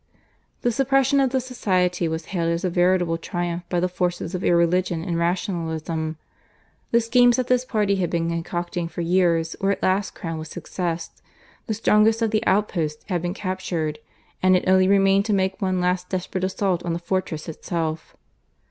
The 0.63 0.71
suppression 0.71 1.19
of 1.19 1.29
the 1.29 1.39
Society 1.39 2.07
was 2.07 2.25
hailed 2.33 2.49
as 2.53 2.65
a 2.65 2.71
veritable 2.71 3.19
triumph 3.19 3.61
by 3.69 3.79
the 3.79 3.87
forces 3.87 4.33
of 4.33 4.43
irreligion 4.43 5.03
and 5.03 5.15
rationalism. 5.15 6.17
The 6.89 6.99
schemes 6.99 7.37
that 7.37 7.45
this 7.45 7.63
party 7.65 7.97
had 7.97 8.09
been 8.09 8.27
concocting 8.29 8.87
for 8.87 9.01
years 9.01 9.55
were 9.61 9.69
at 9.73 9.83
last 9.83 10.15
crowned 10.15 10.39
with 10.39 10.47
success; 10.47 11.21
the 11.67 11.75
strongest 11.75 12.23
of 12.23 12.31
the 12.31 12.43
outposts 12.47 13.05
had 13.09 13.21
been 13.21 13.35
captured, 13.35 13.99
and 14.41 14.55
it 14.57 14.67
only 14.67 14.87
remained 14.87 15.25
to 15.25 15.33
make 15.33 15.61
one 15.61 15.79
last 15.79 16.09
desperate 16.09 16.43
assault 16.43 16.81
on 16.83 16.93
the 16.93 16.97
fortress 16.97 17.47
itself. 17.47 18.17